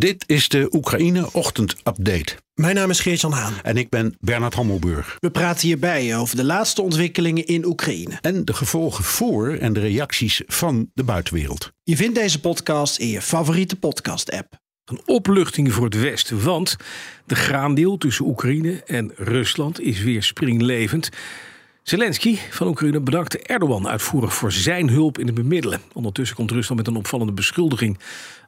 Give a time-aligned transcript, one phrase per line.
[0.00, 2.36] Dit is de Oekraïne Ochtend Update.
[2.54, 3.52] Mijn naam is Geert-Jan Haan.
[3.62, 5.16] En ik ben Bernard Hammelburg.
[5.18, 8.18] We praten hierbij over de laatste ontwikkelingen in Oekraïne.
[8.20, 11.72] En de gevolgen voor en de reacties van de buitenwereld.
[11.82, 14.58] Je vindt deze podcast in je favoriete podcast-app.
[14.84, 16.76] Een opluchting voor het Westen, want
[17.26, 21.08] de graandeal tussen Oekraïne en Rusland is weer springlevend.
[21.82, 25.80] Zelensky van Oekraïne bedankte Erdogan uitvoerig voor zijn hulp in het bemiddelen.
[25.92, 27.98] Ondertussen komt Rusland met een opvallende beschuldiging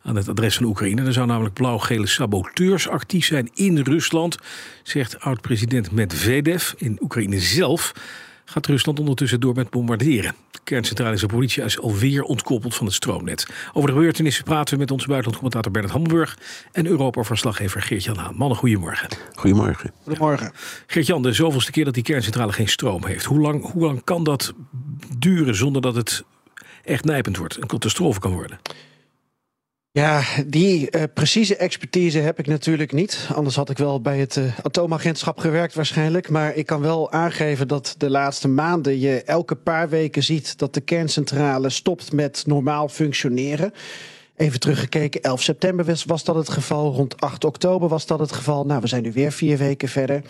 [0.02, 1.02] aan het adres van Oekraïne.
[1.02, 4.36] Er zou namelijk blauw-gele saboteurs actief zijn in Rusland,
[4.82, 6.72] zegt oud-president Medvedev.
[6.76, 7.92] In Oekraïne zelf
[8.44, 10.34] gaat Rusland ondertussen door met bombarderen.
[10.50, 13.46] De kerncentrale Zaporizhia is alweer ontkoppeld van het stroomnet.
[13.72, 16.38] Over de gebeurtenissen praten we met onze buitenlandcommentator Bernard Hamburg
[16.72, 18.36] en Europa-verslaggever Geert-Jan Haan.
[18.36, 19.08] Mannen, goedemorgen.
[19.34, 19.92] Goedemorgen.
[20.02, 20.52] Goedemorgen.
[20.86, 23.24] Geert-Jan, de zoveelste keer dat die kerncentrale geen stroom heeft.
[23.24, 24.52] Hoe lang, hoe lang kan dat
[25.18, 26.24] duren zonder dat het
[26.84, 28.58] echt nijpend wordt, een catastrofe kan worden?
[29.94, 33.28] Ja, die uh, precieze expertise heb ik natuurlijk niet.
[33.34, 36.30] Anders had ik wel bij het uh, atoomagentschap gewerkt waarschijnlijk.
[36.30, 40.74] Maar ik kan wel aangeven dat de laatste maanden je elke paar weken ziet dat
[40.74, 43.72] de kerncentrale stopt met normaal functioneren.
[44.36, 46.92] Even teruggekeken, 11 september was, was dat het geval.
[46.92, 48.66] Rond 8 oktober was dat het geval.
[48.66, 50.22] Nou, we zijn nu weer vier weken verder.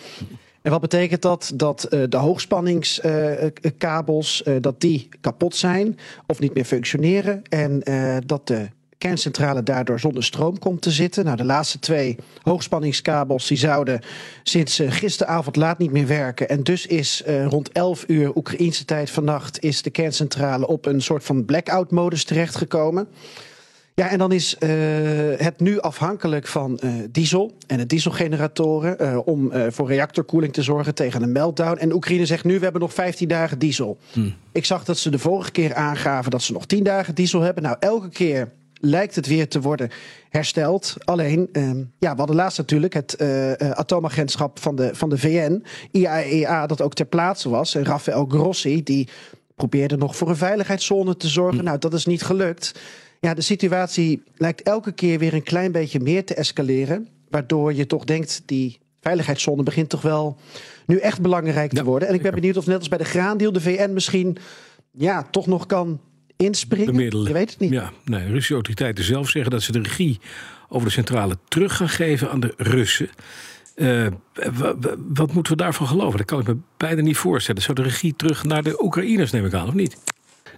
[0.61, 1.51] En wat betekent dat?
[1.55, 7.41] Dat uh, de hoogspanningskabels dat die kapot zijn of niet meer functioneren.
[7.49, 7.79] En
[8.25, 8.69] dat de
[9.03, 11.25] kerncentrale daardoor zonder stroom komt te zitten.
[11.25, 14.01] Nou, de laatste twee hoogspanningskabels die zouden
[14.43, 16.49] sinds uh, gisteravond laat niet meer werken.
[16.49, 21.01] En dus is uh, rond 11 uur Oekraïnse tijd vannacht is de kerncentrale op een
[21.01, 23.07] soort van blackout-modus terechtgekomen.
[23.95, 24.69] Ja, en dan is uh,
[25.37, 30.95] het nu afhankelijk van uh, diesel en de dieselgeneratoren uh, om voor reactorkoeling te zorgen
[30.95, 31.77] tegen een meltdown.
[31.77, 33.97] En Oekraïne zegt nu, we hebben nog 15 dagen diesel.
[34.11, 34.35] Hmm.
[34.51, 37.63] Ik zag dat ze de vorige keer aangaven dat ze nog 10 dagen diesel hebben.
[37.63, 38.51] Nou, elke keer
[38.85, 39.89] lijkt het weer te worden
[40.29, 40.95] hersteld.
[41.05, 45.63] Alleen, uh, ja, we hadden laatst natuurlijk het uh, atoomagentschap van de, van de VN,
[45.91, 47.75] IAEA, dat ook ter plaatse was.
[47.75, 49.07] En Rafael Grossi, die
[49.55, 51.57] probeerde nog voor een veiligheidszone te zorgen.
[51.57, 51.63] Mm.
[51.63, 52.79] Nou, dat is niet gelukt.
[53.19, 57.07] Ja, de situatie lijkt elke keer weer een klein beetje meer te escaleren.
[57.29, 60.37] Waardoor je toch denkt, die veiligheidszone begint toch wel
[60.85, 62.07] nu echt belangrijk te worden.
[62.07, 64.37] En ik ben benieuwd of net als bij de graandeal de VN misschien
[64.91, 65.99] ja, toch nog kan
[66.37, 66.85] inspringen?
[66.85, 67.27] Bemiddelen.
[67.27, 67.71] Je weet het niet.
[67.71, 70.19] Ja, nee, Russische autoriteiten zelf zeggen dat ze de regie
[70.69, 73.09] over de centrale terug gaan geven aan de Russen.
[73.75, 74.07] Uh,
[75.13, 76.17] wat moeten we daarvan geloven?
[76.17, 77.61] Dat kan ik me bijna niet voorstellen.
[77.61, 79.97] Zou de regie terug naar de Oekraïners, neem ik aan, of niet?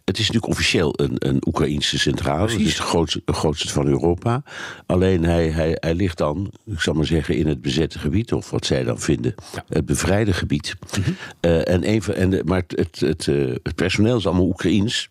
[0.06, 2.52] Het is natuurlijk officieel een, een Oekraïnse centrale.
[2.52, 4.44] Het is de grootste, de grootste van Europa.
[4.86, 8.50] Alleen hij, hij, hij ligt dan, ik zal maar zeggen, in het bezette gebied, of
[8.50, 9.64] wat zij dan vinden, ja.
[9.68, 10.76] het bevrijde gebied.
[10.98, 11.16] Mm -hmm.
[11.42, 14.46] uh, en een van, en de, maar het, het, het, uh, het personeel is allemaal
[14.46, 15.10] Oekraïens.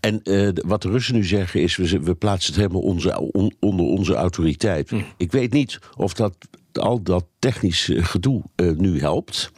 [0.00, 3.54] En uh, wat de Russen nu zeggen is, we, we plaatsen het helemaal onze, on,
[3.60, 4.90] onder onze autoriteit.
[4.90, 5.00] Hm.
[5.16, 6.36] Ik weet niet of dat
[6.72, 9.50] al dat technisch gedoe uh, nu helpt.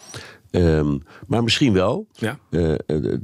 [0.51, 2.07] Um, maar misschien wel.
[2.13, 2.39] Ja.
[2.51, 2.75] Uh,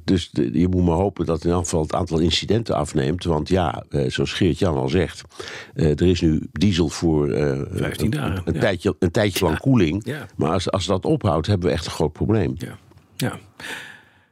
[0.04, 3.24] dus de, je moet maar hopen dat in elk geval het aantal incidenten afneemt.
[3.24, 5.22] Want ja, uh, zoals Geert-Jan al zegt,
[5.74, 7.28] uh, er is nu diesel voor
[7.70, 8.36] 15 dagen.
[8.36, 8.60] Een, een ja.
[8.60, 10.03] tijdje, een tijdje lang koeling.
[10.04, 10.26] Ja.
[10.36, 12.56] Maar als, als dat ophoudt, hebben we echt een groot probleem.
[13.16, 13.38] Ja.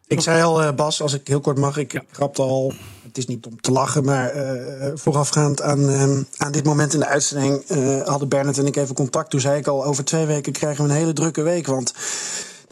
[0.07, 2.03] Ik zei al, uh, Bas, als ik heel kort mag, ik Ja.
[2.11, 2.73] grapte al.
[3.03, 6.03] Het is niet om te lachen, maar uh, voorafgaand aan, uh,
[6.37, 7.63] aan dit moment in de uitzending
[8.05, 9.31] hadden Bernard en ik even contact.
[9.31, 11.67] Toen zei ik al, over twee weken krijgen we een hele drukke week.
[11.67, 11.95] Want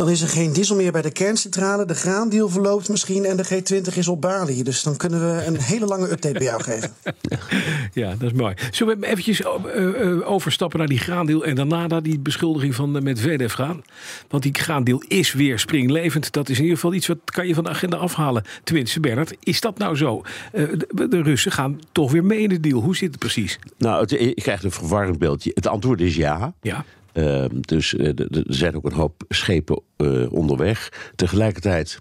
[0.02, 1.84] dan is er geen diesel meer bij de kerncentrale.
[1.84, 4.62] De graandeal verloopt misschien en de G20 is op Bali.
[4.62, 6.90] Dus dan kunnen we een hele lange update bij jou geven.
[7.92, 8.54] Ja, dat is mooi.
[8.70, 12.96] Zullen we eventjes uh, uh, overstappen naar die graandeel en daarna naar die beschuldiging van
[12.96, 13.82] uh, Medvedev gaan?
[14.28, 16.32] Want die graandeel is weer springlevend.
[16.32, 18.44] Dat is in ieder geval iets wat kan je van de agenda afhalen.
[18.64, 20.22] Tenminste, Bernard, is dat nou zo?
[20.52, 22.80] De, de, Russen gaan toch weer mee in de deal.
[22.80, 23.58] Hoe zit het precies?
[23.78, 25.50] Nou, het, ik krijg een verwarrend beeldje.
[25.54, 26.54] Het antwoord is ja.
[26.60, 26.84] Ja.
[27.14, 31.10] Uh, dus uh, er zijn ook een hoop schepen uh, onderweg.
[31.16, 32.00] Tegelijkertijd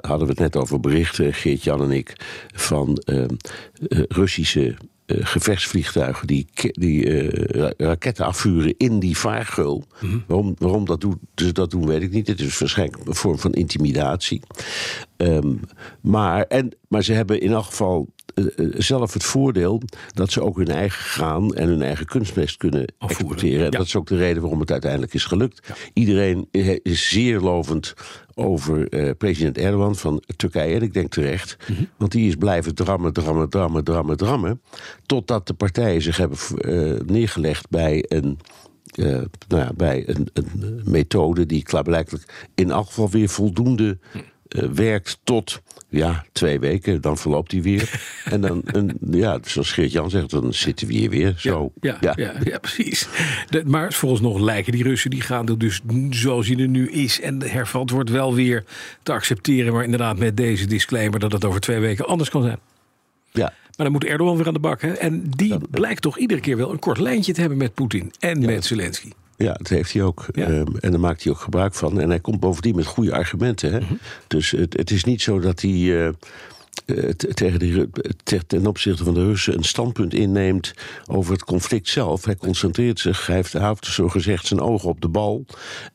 [0.00, 2.12] hadden we het net over berichten, Geert-Jan en ik,
[2.54, 3.02] van
[4.08, 4.74] Russische
[5.06, 7.28] gevechtsvliegtuigen die, die
[7.76, 9.84] raketten afvuren in die vaargeul.
[10.00, 10.24] Mm -hmm.
[10.26, 12.26] waarom, waarom dat doen, dus dat doen, weet ik niet.
[12.26, 14.42] Het is waarschijnlijk een vorm van intimidatie.
[15.16, 15.54] Ehm,
[16.00, 18.08] maar, en, maar ze hebben in elk geval
[18.72, 19.82] zelf het voordeel
[20.12, 23.64] dat ze ook hun eigen graan en hun eigen kunstmest kunnen exporteren.
[23.64, 25.68] En dat is ook de reden waarom het uiteindelijk is gelukt.
[25.92, 26.48] Iedereen
[26.82, 27.94] is zeer lovend
[28.34, 30.74] over uh, president Erdogan van Turkije.
[30.74, 31.56] En ik denk terecht.
[31.68, 31.88] Mm -hmm.
[31.96, 34.60] Want die is blijven drammen, drammen, drammen, drammen, drammen.
[35.06, 38.38] Totdat de partijen zich hebben uh, neergelegd bij een.
[38.94, 39.06] Uh,
[39.48, 43.98] nou ja, bij een, een, methode die klaarblijkelijk in elk geval weer voldoende
[44.54, 47.90] werkt tot ja, twee weken, dan verloopt hij weer.
[48.24, 51.72] en dan, een, ja, zoals Geert-Jan zegt, dan zitten we hier weer zo.
[51.80, 52.32] Ja, ja, ja.
[52.44, 53.08] ja precies.
[53.48, 55.80] De, maar volgens nog lijken die Russen, die gaan er dus
[56.10, 57.20] zoals hij er nu is.
[57.20, 58.64] En hervat wordt wel weer
[59.02, 59.72] te accepteren.
[59.72, 62.58] Maar inderdaad met deze disclaimer dat het over twee weken anders kan zijn.
[63.32, 63.52] Ja.
[63.76, 64.82] Maar dan moet Erdogan weer aan de bak.
[64.82, 64.92] Hè?
[64.92, 68.12] En die dat, blijkt toch iedere keer wel een kort lijntje te hebben met Poetin
[68.18, 69.10] en met Zelensky.
[69.36, 70.26] Ja, dat heeft hij ook.
[70.32, 70.48] Ja.
[70.48, 72.00] Um, en daar maakt hij ook gebruik van.
[72.00, 73.72] En hij komt bovendien met goede argumenten.
[73.72, 73.80] Hè?
[73.80, 73.98] Mm -hmm.
[74.26, 75.70] Dus het, het, is niet zo dat hij.
[75.70, 76.08] Uh,
[77.34, 77.90] tegen die,
[78.46, 80.74] ten opzichte van de Russen een standpunt inneemt
[81.06, 82.24] over het conflict zelf.
[82.24, 85.44] Hij concentreert zich, hij heeft, hij houdt zo gezegd zijn ogen op de bal.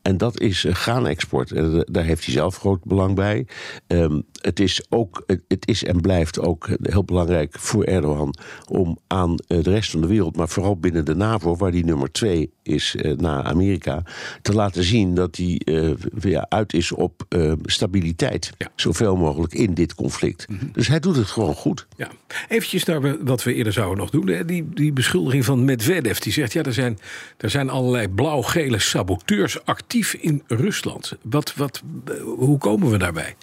[0.02, 1.52] En dat is graanexport.
[1.52, 3.46] En daar heeft hij zelf groot belang bij.
[3.86, 8.34] Um, het is ook, het is en blijft ook heel belangrijk voor Erdogan
[8.68, 12.12] om aan de rest van de wereld, maar vooral binnen de NAVO, waar die nummer
[12.12, 14.02] twee is uh, na Amerika,
[14.42, 15.90] te laten zien dat hij uh,
[16.20, 18.52] ja, uit is op uh, stabiliteit.
[18.58, 18.68] Ja.
[18.76, 20.48] Zoveel mogelijk in dit conflict.
[20.48, 20.70] Mm -hmm.
[20.72, 21.86] Dus hij doet het gewoon goed.
[21.96, 22.08] Ja.
[22.48, 24.46] Eventjes naar wat we eerder zouden nog doen.
[24.46, 26.18] Die, die beschuldiging van Medvedev.
[26.18, 26.98] Die zegt, ja, er zijn,
[27.36, 31.16] er zijn allerlei blauw-gele saboteurs actief in Rusland.
[31.22, 31.82] Wat, wat,
[32.24, 33.36] hoe komen we daarbij?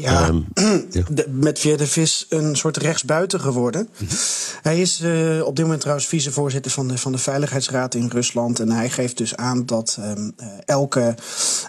[0.00, 0.46] Ja, um,
[0.90, 1.02] ja.
[1.28, 3.88] Medvedev is een soort rechtsbuiten geworden.
[3.98, 4.16] Mm -hmm.
[4.62, 8.60] Hij is uh, op dit moment trouwens vicevoorzitter van de, van de Veiligheidsraad in Rusland.
[8.60, 11.14] En hij geeft dus aan dat um, uh, elke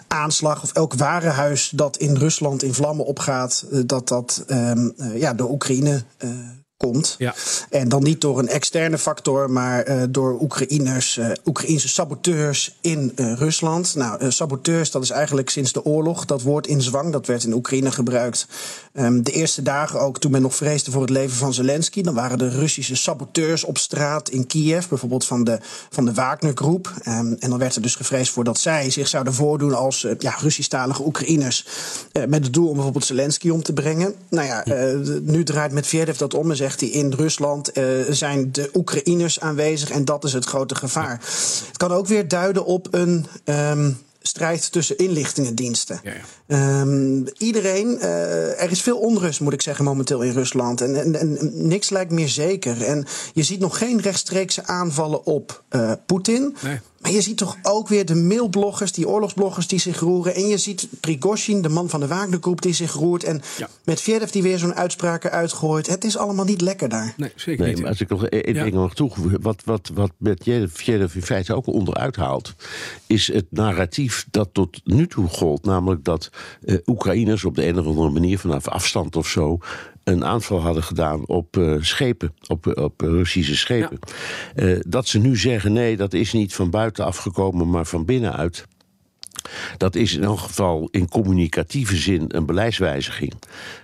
[0.08, 5.34] aanslag of elk warenhuis dat in Rusland in vlammen opgaat, uh, dat dat um, ja,
[5.34, 6.02] door Oekraïne
[6.86, 7.14] komt.
[7.18, 7.34] Ja.
[7.70, 13.12] En dan niet door een externe factor, maar uh, door Oekraïners, uh, Oekraïnse saboteurs in
[13.16, 13.94] uh, Rusland.
[13.94, 16.24] Nou, saboteurs, dat is eigenlijk sinds de oorlog.
[16.24, 18.46] Dat woord in zwang, dat werd in Oekraïne gebruikt.
[18.94, 22.02] Um, de eerste dagen ook, toen men nog vreesde voor het leven van Zelensky.
[22.02, 25.58] Dan waren er Russische saboteurs op straat in Kiev, bijvoorbeeld van de,
[25.90, 26.94] van de Wagner-groep.
[27.08, 30.34] Um, en dan werd er dus gevreesd voor dat zij zich zouden voordoen als ja,
[30.40, 31.66] Russisch-talige Oekraïners.
[32.28, 34.14] met het doel om bijvoorbeeld Zelensky om te brengen.
[34.28, 34.64] Nou ja,
[35.22, 39.90] nu draait Medvedev dat om en zegt hij in Rusland uh, zijn de Oekraïners aanwezig
[39.90, 41.20] en dat is het grote gevaar.
[41.66, 43.26] Het kan ook weer duiden op een.
[43.44, 46.00] Um, strijd tussen inlichtingendiensten.
[46.02, 46.20] Ja, ja.
[46.52, 50.80] Um, iedereen, uh, er is veel onrust, moet ik zeggen, momenteel in Rusland.
[50.80, 52.82] En, en, en, niks lijkt meer zeker.
[52.82, 56.56] En je ziet nog geen rechtstreekse aanvallen op uh, Poetin.
[56.62, 56.80] Nee.
[57.02, 60.34] Maar je ziet toch ook weer de mailbloggers, die oorlogsbloggers die zich roeren.
[60.34, 63.24] En je ziet Prigozhin, de man van de Wagnergroep, die zich roert.
[63.24, 63.68] En ja.
[63.84, 65.86] met Vjerev die weer zo'n uitspraak uitgooit.
[65.86, 67.14] Het is allemaal niet lekker daar.
[67.16, 67.80] Nee, zeker nee, niet.
[67.80, 69.42] Maar als ik nog één ding mag toevoegen.
[69.42, 70.10] Wat, wat, wat
[70.44, 70.68] in
[71.22, 72.54] feite ook onderuit haalt...
[73.06, 75.64] is het narratief dat tot nu toe gold.
[75.64, 76.30] Namelijk dat
[76.64, 78.38] uh, Oekraïners op de een of andere manier...
[78.38, 79.58] vanaf afstand of zo
[80.04, 83.98] een aanval hadden gedaan op uh, schepen, op, op Russische schepen.
[84.54, 84.64] Ja.
[84.64, 88.66] Uh, dat ze nu zeggen: nee, dat is niet van buiten afgekomen, maar van binnenuit.
[89.76, 93.32] Dat is in elk geval in communicatieve zin een beleidswijziging.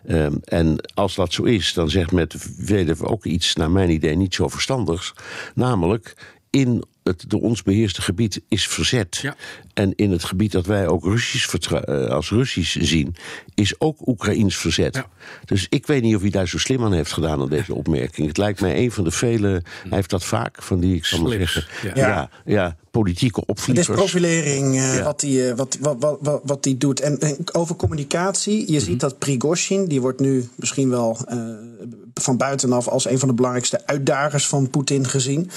[0.06, 4.34] Um, en als dat zo is, dan zegt Medvedev ook iets, naar mijn idee, niet
[4.34, 5.14] zo verstandigs.
[5.54, 6.16] Namelijk,
[6.50, 9.16] in het door ons beheerste gebied is verzet.
[9.16, 9.36] Ja.
[9.74, 11.72] En in het gebied dat wij ook Russisch
[12.08, 13.16] als Russisch zien,
[13.54, 14.94] is ook Oekraïns verzet.
[14.94, 15.06] Ja.
[15.44, 18.26] Dus ik weet niet of hij daar zo slim aan heeft gedaan aan deze opmerking.
[18.26, 19.48] Het lijkt mij een van de vele.
[19.48, 21.64] Hij heeft dat vaak van die, ik zal maar zeggen.
[21.94, 22.30] Ja.
[22.44, 23.86] Ja, politieke opvliegers.
[23.86, 25.02] Het is profilering uh, ja.
[25.02, 27.00] wat hij wat, wat, wat, wat die doet.
[27.00, 28.80] En, en over communicatie, je mm -hmm.
[28.80, 31.38] ziet dat Prigozhin, die wordt nu misschien wel uh,
[32.22, 35.50] van buitenaf als een van de belangrijkste uitdagers van Poetin gezien.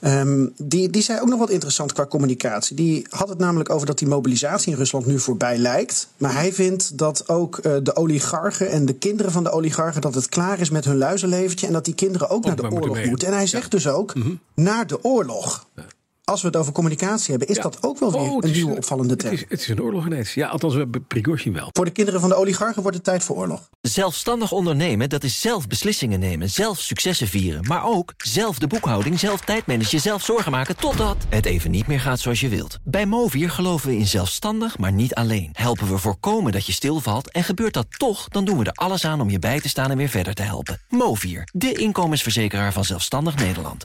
[0.00, 2.76] Um, die, die zei ook nog wat interessant qua communicatie.
[2.76, 6.08] Die had het namelijk over dat die mobilisatie in Rusland nu voorbij lijkt.
[6.16, 10.00] Maar hij vindt dat ook uh, de oligarchen en de kinderen van de oligarchen...
[10.00, 11.66] dat het klaar is met hun luizenleventje...
[11.66, 13.08] en dat die kinderen ook, ook naar de oorlog moeten.
[13.08, 13.28] moeten.
[13.28, 13.70] En hij zegt ja.
[13.70, 14.40] dus ook, mm -hmm.
[14.54, 15.66] naar de oorlog.
[15.76, 15.84] Ja
[16.30, 17.62] als we het over communicatie hebben, is ja.
[17.62, 19.40] dat ook wel weer oh, een nieuwe opvallende trend.
[19.40, 20.34] Het is, het is een oorlog ineens.
[20.34, 21.68] Ja, althans, we Prigozhin wel.
[21.72, 23.68] Voor de kinderen van de oligarchen wordt het tijd voor oorlog.
[23.80, 27.64] Zelfstandig ondernemen, dat is zelf beslissingen nemen, zelf successen vieren.
[27.66, 30.76] Maar ook zelf de boekhouding, zelf tijdmanagen, zelf zorgen maken...
[30.76, 32.78] totdat het even niet meer gaat zoals je wilt.
[32.84, 35.50] Bij Movier geloven we in zelfstandig, maar niet alleen.
[35.52, 38.28] Helpen we voorkomen dat je stilvalt en gebeurt dat toch...
[38.28, 40.42] dan doen we er alles aan om je bij te staan en weer verder te
[40.42, 40.80] helpen.
[40.88, 43.78] Movier, de inkomensverzekeraar van Zelfstandig Nederland.